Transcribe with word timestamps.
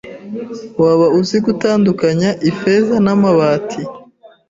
Waba 0.81 1.07
uzi 1.19 1.37
gutandukanya 1.45 2.29
ifeza 2.49 2.95
n'amabati? 3.05 3.81